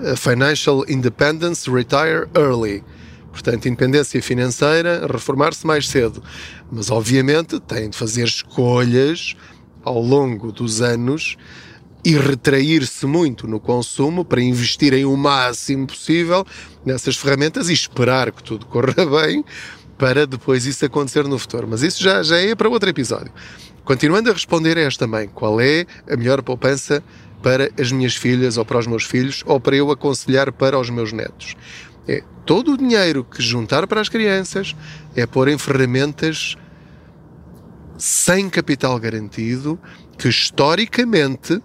eh, 0.00 0.16
Financial 0.16 0.84
Independence 0.88 1.70
Retire 1.70 2.28
Early. 2.34 2.82
Portanto, 3.30 3.66
independência 3.66 4.20
financeira, 4.22 5.06
reformar-se 5.06 5.66
mais 5.66 5.88
cedo. 5.88 6.22
Mas, 6.72 6.90
obviamente, 6.90 7.60
têm 7.60 7.90
de 7.90 7.96
fazer 7.96 8.24
escolhas 8.24 9.36
ao 9.84 10.00
longo 10.00 10.50
dos 10.50 10.80
anos 10.80 11.36
e 12.04 12.16
retrair-se 12.16 13.06
muito 13.06 13.46
no 13.46 13.60
consumo 13.60 14.24
para 14.24 14.40
investirem 14.40 15.04
o 15.04 15.16
máximo 15.16 15.86
possível 15.86 16.46
nessas 16.84 17.16
ferramentas 17.16 17.68
e 17.68 17.72
esperar 17.72 18.32
que 18.32 18.42
tudo 18.42 18.66
corra 18.66 19.04
bem 19.22 19.44
para 19.98 20.26
depois 20.26 20.64
isso 20.64 20.84
acontecer 20.84 21.24
no 21.24 21.38
futuro. 21.38 21.66
Mas 21.68 21.82
isso 21.82 22.02
já, 22.02 22.22
já 22.22 22.38
é 22.38 22.54
para 22.54 22.68
outro 22.68 22.88
episódio. 22.88 23.32
Continuando 23.88 24.28
a 24.28 24.34
responder 24.34 24.76
a 24.76 24.82
esta 24.82 25.06
mãe, 25.06 25.26
qual 25.26 25.58
é 25.58 25.86
a 26.06 26.14
melhor 26.14 26.42
poupança 26.42 27.02
para 27.42 27.70
as 27.80 27.90
minhas 27.90 28.14
filhas 28.14 28.58
ou 28.58 28.64
para 28.66 28.78
os 28.78 28.86
meus 28.86 29.04
filhos 29.04 29.42
ou 29.46 29.58
para 29.58 29.76
eu 29.76 29.90
aconselhar 29.90 30.52
para 30.52 30.78
os 30.78 30.90
meus 30.90 31.10
netos? 31.10 31.56
É 32.06 32.22
todo 32.44 32.74
o 32.74 32.76
dinheiro 32.76 33.24
que 33.24 33.42
juntar 33.42 33.86
para 33.86 33.98
as 33.98 34.10
crianças 34.10 34.76
é 35.16 35.24
pôr 35.24 35.48
em 35.48 35.56
ferramentas 35.56 36.54
sem 37.96 38.50
capital 38.50 39.00
garantido 39.00 39.80
que 40.18 40.28
historicamente 40.28 41.58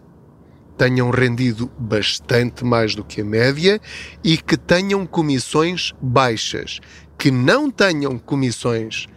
tenham 0.77 1.09
rendido 1.09 1.69
bastante 1.77 2.63
mais 2.63 2.95
do 2.95 3.03
que 3.03 3.19
a 3.19 3.25
média 3.25 3.81
e 4.23 4.37
que 4.37 4.55
tenham 4.55 5.05
comissões 5.05 5.93
baixas. 6.01 6.79
Que 7.17 7.29
não 7.29 7.69
tenham 7.69 8.17
comissões 8.17 9.07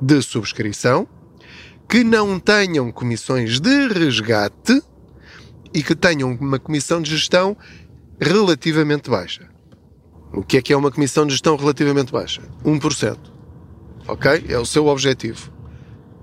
de 0.00 0.22
subscrição, 0.22 1.08
que 1.88 2.02
não 2.02 2.38
tenham 2.38 2.90
comissões 2.90 3.60
de 3.60 3.88
resgate 3.88 4.82
e 5.74 5.82
que 5.82 5.94
tenham 5.94 6.32
uma 6.40 6.58
comissão 6.58 7.00
de 7.00 7.10
gestão 7.10 7.56
relativamente 8.20 9.10
baixa. 9.10 9.48
O 10.32 10.42
que 10.42 10.56
é 10.56 10.62
que 10.62 10.72
é 10.72 10.76
uma 10.76 10.90
comissão 10.90 11.26
de 11.26 11.32
gestão 11.32 11.56
relativamente 11.56 12.12
baixa? 12.12 12.40
1%. 12.64 13.18
Ok? 14.08 14.46
É 14.48 14.58
o 14.58 14.64
seu 14.64 14.86
objetivo. 14.86 15.52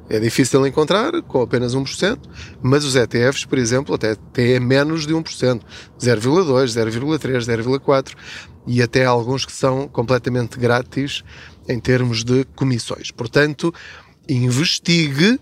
É 0.10 0.20
difícil 0.20 0.66
encontrar 0.66 1.22
com 1.22 1.42
apenas 1.42 1.76
1%, 1.76 2.18
mas 2.64 2.84
os 2.84 2.96
ETFs, 2.96 3.46
por 3.46 3.60
exemplo, 3.60 3.94
até 3.94 4.16
têm 4.16 4.60
menos 4.60 5.06
de 5.06 5.14
1%, 5.14 5.62
0,2%, 6.00 6.90
0,3%, 6.90 7.80
0,4% 7.80 8.16
e 8.66 8.82
até 8.82 9.06
alguns 9.06 9.46
que 9.46 9.52
são 9.52 9.88
completamente 9.88 10.58
grátis 10.58 11.24
em 11.68 11.80
termos 11.80 12.24
de 12.24 12.44
comissões. 12.56 13.12
Portanto, 13.12 13.72
investigue 14.28 15.40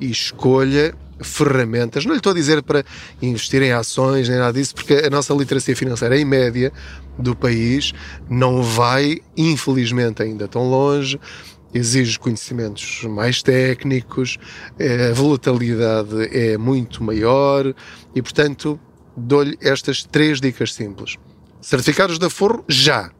e 0.00 0.10
escolha 0.10 0.94
ferramentas. 1.22 2.04
Não 2.04 2.12
lhe 2.12 2.18
estou 2.18 2.32
a 2.32 2.34
dizer 2.34 2.62
para 2.62 2.84
investir 3.22 3.62
em 3.62 3.72
ações 3.72 4.28
nem 4.28 4.38
nada 4.38 4.52
disso, 4.52 4.74
porque 4.74 4.94
a 4.94 5.10
nossa 5.10 5.32
literacia 5.34 5.76
financeira, 5.76 6.18
em 6.18 6.24
média, 6.24 6.72
do 7.18 7.36
país, 7.36 7.92
não 8.28 8.62
vai, 8.62 9.18
infelizmente, 9.36 10.22
ainda 10.22 10.48
tão 10.48 10.68
longe. 10.68 11.18
Exige 11.72 12.18
conhecimentos 12.18 13.02
mais 13.04 13.42
técnicos, 13.42 14.38
eh, 14.78 15.10
a 15.10 15.12
volatilidade 15.12 16.28
é 16.30 16.56
muito 16.56 17.02
maior 17.02 17.74
e, 18.14 18.22
portanto, 18.22 18.78
dou-lhe 19.16 19.58
estas 19.60 20.04
três 20.04 20.40
dicas 20.40 20.72
simples. 20.72 21.16
Certificados 21.60 22.16
de 22.16 22.26
aforro 22.26 22.64
já, 22.68 23.10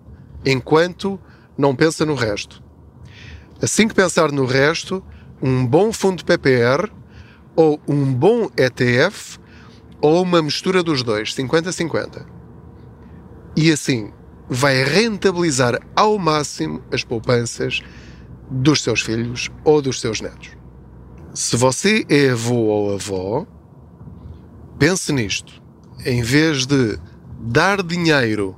enquanto 0.47 1.19
não 1.59 1.75
pensa 1.75 2.07
no 2.07 2.14
resto. 2.14 2.62
Assim 3.61 3.88
que 3.88 3.95
pensar 3.95 4.31
no 4.31 4.45
resto, 4.45 5.02
um 5.43 5.67
bom 5.67 5.93
fundo 5.93 6.25
PPR 6.25 6.91
ou 7.57 7.81
um 7.88 8.12
bom 8.12 8.50
ETF 8.57 9.38
ou 10.00 10.23
uma 10.23 10.43
mistura 10.43 10.83
dos 10.83 11.03
dois, 11.03 11.35
50-50. 11.35 12.26
E 13.57 13.71
assim 13.71 14.12
vai 14.49 14.83
rentabilizar 14.85 15.81
ao 15.97 16.19
máximo 16.19 16.83
as 16.93 17.03
poupanças 17.03 17.81
dos 18.50 18.83
seus 18.83 19.00
filhos 19.00 19.50
ou 19.64 19.81
dos 19.81 20.00
seus 20.00 20.21
netos. 20.21 20.50
Se 21.33 21.57
você 21.57 22.05
é 22.09 22.31
avô 22.31 22.55
ou 22.55 22.95
avó, 22.95 23.47
pense 24.79 25.12
nisto. 25.12 25.62
Em 26.05 26.23
vez 26.23 26.67
de 26.67 26.99
dar 27.41 27.83
dinheiro 27.83 28.57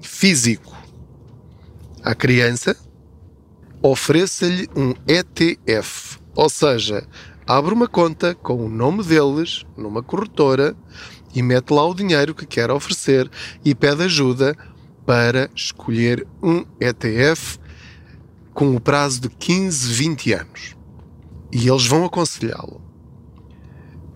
físico 0.00 0.76
à 2.02 2.14
criança, 2.14 2.76
ofereça-lhe 3.82 4.68
um 4.76 4.94
ETF. 5.06 6.18
Ou 6.34 6.48
seja, 6.48 7.06
abre 7.46 7.74
uma 7.74 7.88
conta 7.88 8.34
com 8.34 8.64
o 8.64 8.68
nome 8.68 9.02
deles 9.02 9.64
numa 9.76 10.02
corretora 10.02 10.76
e 11.34 11.42
mete 11.42 11.70
lá 11.70 11.86
o 11.86 11.94
dinheiro 11.94 12.34
que 12.34 12.46
quer 12.46 12.70
oferecer 12.70 13.30
e 13.64 13.74
pede 13.74 14.02
ajuda 14.02 14.56
para 15.06 15.50
escolher 15.54 16.26
um 16.42 16.64
ETF 16.80 17.58
com 18.52 18.74
o 18.74 18.80
prazo 18.80 19.22
de 19.22 19.28
15, 19.28 19.92
20 19.92 20.32
anos. 20.34 20.76
E 21.52 21.68
eles 21.68 21.86
vão 21.86 22.04
aconselhá-lo. 22.04 22.80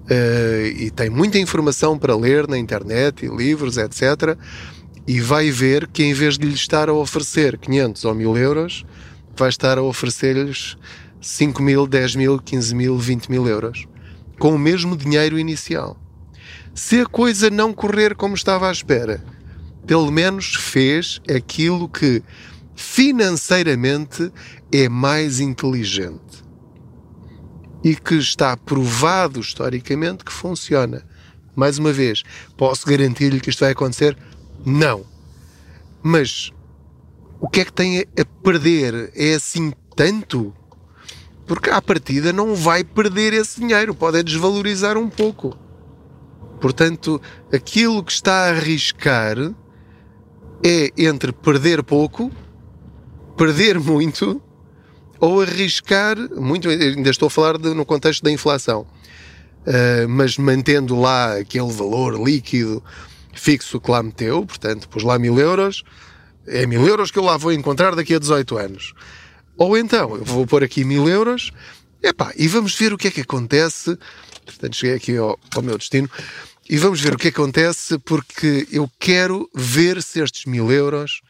Uh, 0.04 0.66
e 0.76 0.90
tem 0.90 1.08
muita 1.08 1.38
informação 1.38 1.98
para 1.98 2.14
ler 2.14 2.46
na 2.46 2.58
internet 2.58 3.24
e 3.24 3.28
livros, 3.28 3.78
etc. 3.78 4.36
E 5.06 5.18
vai 5.20 5.50
ver 5.50 5.88
que 5.88 6.04
em 6.04 6.12
vez 6.12 6.36
de 6.36 6.46
lhe 6.46 6.54
estar 6.54 6.88
a 6.88 6.92
oferecer 6.92 7.56
500 7.56 8.04
ou 8.04 8.14
1000 8.14 8.36
euros, 8.36 8.84
vai 9.38 9.48
estar 9.48 9.78
a 9.78 9.82
oferecer-lhes 9.82 10.76
5 11.20 11.62
mil, 11.62 11.86
10 11.86 12.16
mil, 12.16 12.38
15 12.38 12.74
mil, 12.74 12.98
20 12.98 13.30
mil 13.30 13.48
euros. 13.48 13.86
Com 14.38 14.54
o 14.54 14.58
mesmo 14.58 14.96
dinheiro 14.96 15.38
inicial. 15.38 15.96
Se 16.74 17.00
a 17.00 17.06
coisa 17.06 17.50
não 17.50 17.72
correr 17.72 18.14
como 18.14 18.34
estava 18.34 18.68
à 18.68 18.72
espera, 18.72 19.24
pelo 19.86 20.10
menos 20.10 20.54
fez 20.56 21.20
aquilo 21.28 21.88
que 21.88 22.22
financeiramente 22.74 24.32
é 24.72 24.88
mais 24.88 25.38
inteligente 25.40 26.44
e 27.82 27.94
que 27.94 28.14
está 28.14 28.56
provado 28.56 29.38
historicamente 29.40 30.24
que 30.24 30.32
funciona. 30.32 31.06
Mais 31.54 31.78
uma 31.78 31.92
vez, 31.92 32.22
posso 32.56 32.86
garantir-lhe 32.86 33.40
que 33.40 33.50
isto 33.50 33.60
vai 33.60 33.70
acontecer? 33.70 34.16
Não. 34.64 35.04
Mas 36.02 36.50
o 37.44 37.46
que 37.46 37.60
é 37.60 37.64
que 37.66 37.72
tem 37.74 38.00
a 38.00 38.24
perder? 38.42 39.12
É 39.14 39.34
assim 39.34 39.70
tanto? 39.94 40.50
Porque 41.46 41.68
à 41.68 41.82
partida 41.82 42.32
não 42.32 42.54
vai 42.54 42.82
perder 42.82 43.34
esse 43.34 43.60
dinheiro, 43.60 43.94
pode 43.94 44.22
desvalorizar 44.22 44.96
um 44.96 45.10
pouco. 45.10 45.54
Portanto, 46.58 47.20
aquilo 47.52 48.02
que 48.02 48.12
está 48.12 48.32
a 48.32 48.48
arriscar 48.48 49.36
é 50.64 50.90
entre 50.96 51.32
perder 51.32 51.82
pouco, 51.82 52.32
perder 53.36 53.78
muito 53.78 54.40
ou 55.20 55.42
arriscar 55.42 56.16
muito. 56.34 56.70
Ainda 56.70 57.10
estou 57.10 57.26
a 57.26 57.30
falar 57.30 57.58
de, 57.58 57.74
no 57.74 57.84
contexto 57.84 58.22
da 58.22 58.30
inflação, 58.30 58.86
uh, 59.66 60.08
mas 60.08 60.38
mantendo 60.38 60.98
lá 60.98 61.36
aquele 61.36 61.70
valor 61.70 62.18
líquido 62.18 62.82
fixo 63.34 63.78
que 63.78 63.90
lá 63.90 64.02
meteu, 64.02 64.46
portanto, 64.46 64.88
pus 64.88 65.02
lá 65.02 65.18
mil 65.18 65.38
euros, 65.38 65.84
é 66.46 66.66
mil 66.66 66.86
euros 66.86 67.10
que 67.10 67.18
eu 67.18 67.24
lá 67.24 67.36
vou 67.36 67.52
encontrar 67.52 67.94
daqui 67.94 68.14
a 68.14 68.18
18 68.18 68.56
anos. 68.56 68.94
Ou 69.56 69.76
então, 69.78 70.16
eu 70.16 70.24
vou 70.24 70.46
pôr 70.46 70.64
aqui 70.64 70.84
mil 70.84 71.08
euros, 71.08 71.52
epá, 72.02 72.32
e 72.36 72.48
vamos 72.48 72.74
ver 72.74 72.92
o 72.92 72.98
que 72.98 73.08
é 73.08 73.10
que 73.10 73.20
acontece. 73.20 73.96
Portanto, 74.44 74.76
cheguei 74.76 74.96
aqui 74.96 75.16
ao, 75.16 75.38
ao 75.54 75.62
meu 75.62 75.78
destino. 75.78 76.10
E 76.68 76.76
vamos 76.76 77.00
ver 77.00 77.14
o 77.14 77.18
que 77.18 77.28
acontece, 77.28 77.98
porque 77.98 78.66
eu 78.70 78.90
quero 78.98 79.48
ver 79.54 80.02
se 80.02 80.20
estes 80.20 80.46
mil 80.46 80.72
euros, 80.72 81.20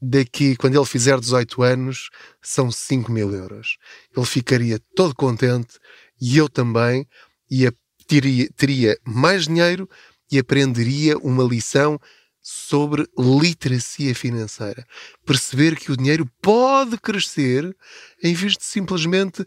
daqui, 0.00 0.56
quando 0.56 0.76
ele 0.76 0.86
fizer 0.86 1.18
18 1.20 1.62
anos, 1.62 2.08
são 2.42 2.70
5 2.70 3.12
mil 3.12 3.30
euros. 3.32 3.76
Ele 4.16 4.26
ficaria 4.26 4.80
todo 4.96 5.14
contente 5.14 5.78
e 6.20 6.38
eu 6.38 6.48
também, 6.48 7.06
e 7.50 7.70
teria, 8.06 8.48
teria 8.56 8.98
mais 9.04 9.46
dinheiro 9.46 9.88
e 10.32 10.38
aprenderia 10.38 11.18
uma 11.18 11.44
lição 11.44 12.00
sobre 12.42 13.06
literacia 13.18 14.14
financeira. 14.14 14.86
Perceber 15.24 15.76
que 15.76 15.92
o 15.92 15.96
dinheiro 15.96 16.28
pode 16.40 16.98
crescer 16.98 17.76
em 18.22 18.34
vez 18.34 18.56
de 18.56 18.64
simplesmente 18.64 19.44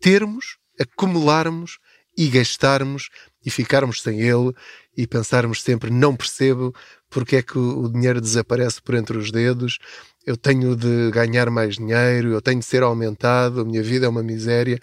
termos, 0.00 0.56
acumularmos 0.78 1.78
e 2.16 2.28
gastarmos 2.28 3.08
e 3.44 3.50
ficarmos 3.50 4.02
sem 4.02 4.20
ele 4.20 4.52
e 4.96 5.06
pensarmos 5.06 5.62
sempre 5.62 5.90
não 5.90 6.16
percebo 6.16 6.74
porque 7.08 7.36
é 7.36 7.42
que 7.42 7.58
o 7.58 7.88
dinheiro 7.88 8.20
desaparece 8.20 8.80
por 8.80 8.94
entre 8.94 9.18
os 9.18 9.30
dedos, 9.32 9.78
eu 10.24 10.36
tenho 10.36 10.76
de 10.76 11.10
ganhar 11.10 11.50
mais 11.50 11.76
dinheiro, 11.76 12.32
eu 12.32 12.40
tenho 12.40 12.60
de 12.60 12.66
ser 12.66 12.82
aumentado, 12.82 13.60
a 13.60 13.64
minha 13.64 13.82
vida 13.82 14.06
é 14.06 14.08
uma 14.08 14.22
miséria. 14.22 14.80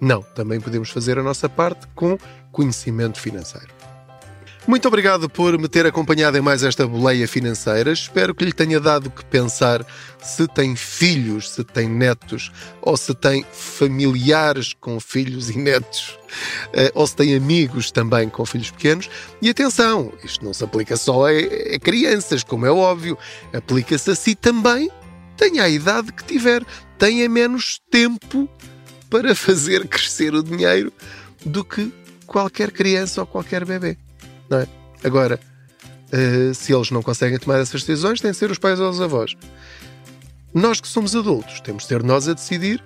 Não, 0.00 0.22
também 0.22 0.60
podemos 0.60 0.90
fazer 0.90 1.18
a 1.18 1.22
nossa 1.22 1.48
parte 1.48 1.86
com 1.94 2.18
conhecimento 2.52 3.18
financeiro. 3.18 3.89
Muito 4.66 4.86
obrigado 4.86 5.28
por 5.28 5.58
me 5.58 5.68
ter 5.68 5.86
acompanhado 5.86 6.36
em 6.36 6.40
mais 6.40 6.62
esta 6.62 6.86
boleia 6.86 7.26
financeira. 7.26 7.90
Espero 7.90 8.34
que 8.34 8.44
lhe 8.44 8.52
tenha 8.52 8.78
dado 8.78 9.10
que 9.10 9.24
pensar 9.24 9.84
se 10.22 10.46
tem 10.46 10.76
filhos, 10.76 11.50
se 11.50 11.64
tem 11.64 11.88
netos, 11.88 12.52
ou 12.82 12.94
se 12.94 13.14
tem 13.14 13.44
familiares 13.52 14.74
com 14.74 15.00
filhos 15.00 15.48
e 15.48 15.56
netos, 15.56 16.18
eh, 16.74 16.92
ou 16.94 17.06
se 17.06 17.16
tem 17.16 17.34
amigos 17.34 17.90
também 17.90 18.28
com 18.28 18.44
filhos 18.44 18.70
pequenos. 18.70 19.08
E 19.40 19.48
atenção, 19.48 20.12
isto 20.22 20.44
não 20.44 20.52
se 20.52 20.62
aplica 20.62 20.94
só 20.96 21.26
a, 21.26 21.30
a 21.30 21.78
crianças, 21.80 22.44
como 22.44 22.66
é 22.66 22.70
óbvio, 22.70 23.16
aplica-se 23.54 24.10
a 24.10 24.14
si 24.14 24.34
também. 24.34 24.90
Tenha 25.38 25.64
a 25.64 25.68
idade 25.70 26.12
que 26.12 26.22
tiver, 26.22 26.62
tenha 26.98 27.26
menos 27.30 27.80
tempo 27.90 28.46
para 29.08 29.34
fazer 29.34 29.88
crescer 29.88 30.34
o 30.34 30.42
dinheiro 30.42 30.92
do 31.46 31.64
que 31.64 31.90
qualquer 32.26 32.70
criança 32.70 33.22
ou 33.22 33.26
qualquer 33.26 33.64
bebê 33.64 33.96
é? 34.58 34.66
Agora, 35.04 35.40
uh, 36.12 36.54
se 36.54 36.72
eles 36.72 36.90
não 36.90 37.02
conseguem 37.02 37.38
tomar 37.38 37.58
essas 37.60 37.82
decisões, 37.82 38.20
têm 38.20 38.32
de 38.32 38.36
ser 38.36 38.50
os 38.50 38.58
pais 38.58 38.80
ou 38.80 38.90
os 38.90 39.00
avós. 39.00 39.36
Nós 40.52 40.80
que 40.80 40.88
somos 40.88 41.14
adultos, 41.14 41.60
temos 41.60 41.84
de 41.84 41.88
ser 41.88 42.02
nós 42.02 42.28
a 42.28 42.34
decidir 42.34 42.82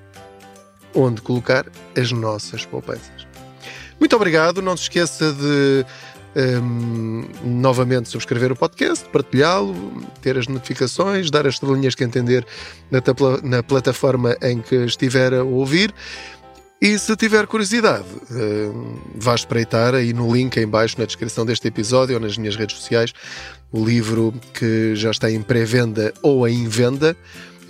onde 0.94 1.22
colocar 1.22 1.66
as 1.98 2.12
nossas 2.12 2.64
poupanças. 2.64 3.27
Muito 3.98 4.14
obrigado, 4.14 4.61
não 4.61 4.77
se 4.77 4.85
esqueça 4.85 5.33
de 5.33 5.85
um, 6.37 7.24
ehm, 7.44 7.59
novamente 7.61 8.09
subscrever 8.09 8.53
o 8.53 8.57
podcast, 8.57 9.09
partilhá-lo, 9.09 9.74
ter 10.20 10.37
as 10.37 10.46
notificações, 10.46 11.31
dar 11.31 11.46
as 11.46 11.55
estrelinhas 11.55 11.94
que 11.94 12.05
entender 12.05 12.46
na, 12.90 13.00
na 13.42 13.62
plataforma 13.62 14.37
em 14.42 14.61
que 14.61 14.77
estiver 14.85 15.33
a 15.35 15.42
ouvir. 15.42 15.94
E 16.80 16.98
se 16.98 17.16
tiver 17.16 17.46
curiosidade, 17.46 18.04
uh, 18.04 19.00
vá 19.14 19.34
espreitar 19.34 19.94
aí 19.94 20.12
no 20.12 20.32
link 20.34 20.56
em 20.56 20.66
baixo 20.66 20.98
na 20.98 21.06
descrição 21.06 21.46
deste 21.46 21.66
episódio 21.68 22.16
ou 22.16 22.20
nas 22.20 22.37
minhas 22.37 22.56
redes 22.56 22.76
sociais 22.76 23.12
o 23.72 23.84
livro 23.84 24.34
que 24.52 24.94
já 24.94 25.10
está 25.10 25.30
em 25.30 25.40
pré-venda 25.42 26.12
ou 26.22 26.46
em 26.46 26.68
venda 26.68 27.16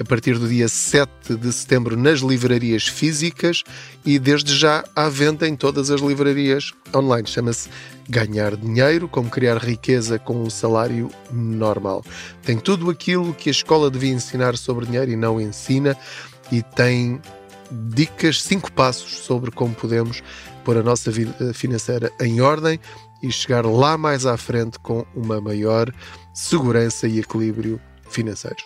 a 0.00 0.04
partir 0.04 0.38
do 0.38 0.48
dia 0.48 0.68
7 0.68 1.36
de 1.36 1.52
setembro 1.52 1.96
nas 1.96 2.20
livrarias 2.20 2.86
físicas 2.86 3.62
e 4.04 4.18
desde 4.18 4.54
já 4.56 4.84
à 4.94 5.08
venda 5.08 5.46
em 5.46 5.56
todas 5.56 5.90
as 5.90 6.00
livrarias 6.00 6.72
online. 6.94 7.26
Chama-se 7.26 7.70
Ganhar 8.08 8.56
Dinheiro, 8.56 9.08
como 9.08 9.30
criar 9.30 9.58
riqueza 9.58 10.18
com 10.18 10.42
um 10.42 10.50
salário 10.50 11.10
normal. 11.32 12.04
Tem 12.42 12.58
tudo 12.58 12.90
aquilo 12.90 13.32
que 13.32 13.48
a 13.48 13.52
escola 13.52 13.90
devia 13.90 14.12
ensinar 14.12 14.56
sobre 14.56 14.86
dinheiro 14.86 15.10
e 15.10 15.16
não 15.16 15.40
ensina 15.40 15.96
e 16.50 16.62
tem 16.62 17.20
dicas, 17.90 18.42
cinco 18.42 18.72
passos 18.72 19.18
sobre 19.18 19.50
como 19.50 19.74
podemos 19.74 20.22
pôr 20.64 20.76
a 20.78 20.82
nossa 20.82 21.10
vida 21.10 21.52
financeira 21.52 22.10
em 22.20 22.40
ordem 22.40 22.80
e 23.22 23.30
chegar 23.30 23.64
lá 23.64 23.96
mais 23.96 24.26
à 24.26 24.36
frente 24.36 24.78
com 24.78 25.04
uma 25.14 25.40
maior 25.40 25.92
segurança 26.32 27.06
e 27.06 27.20
equilíbrio 27.20 27.80
financeiros. 28.08 28.64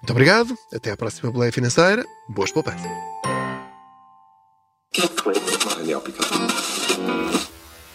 Muito 0.00 0.10
obrigado, 0.10 0.56
até 0.72 0.90
à 0.90 0.96
próxima 0.96 1.30
boleia 1.30 1.52
financeira. 1.52 2.04
Boas 2.28 2.50
poupanças. 2.50 2.90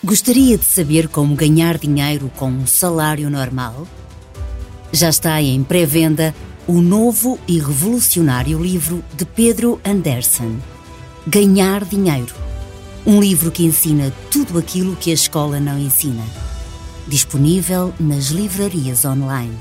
Gostaria 0.04 0.58
de 0.58 0.64
saber 0.64 1.10
como 1.10 1.36
ganhar 1.36 1.78
dinheiro 1.78 2.32
com 2.38 2.50
um 2.50 2.66
salário 2.66 3.30
normal? 3.30 3.86
Já 4.92 5.10
está 5.10 5.42
em 5.42 5.64
pré-venda 5.64 6.34
o 6.68 6.82
novo 6.82 7.40
e 7.48 7.60
revolucionário 7.60 8.62
livro 8.62 9.02
de 9.16 9.24
Pedro 9.26 9.80
Anderson, 9.86 10.58
Ganhar 11.26 11.86
Dinheiro. 11.86 12.36
Um 13.06 13.22
livro 13.22 13.50
que 13.52 13.64
ensina 13.64 14.12
tudo 14.30 14.60
aquilo 14.60 14.98
que 14.98 15.10
a 15.10 15.14
escola 15.14 15.62
não 15.62 15.80
ensina. 15.80 16.24
Disponível 17.08 17.94
nas 17.98 18.32
livrarias 18.32 19.06
online. 19.06 19.58